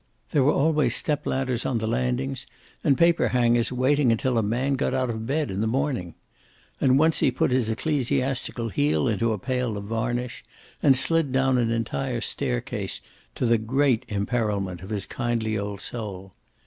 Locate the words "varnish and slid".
9.83-11.31